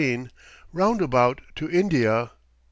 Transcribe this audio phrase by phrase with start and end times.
[0.73, 2.31] ROUNDABOUT TO INDIA.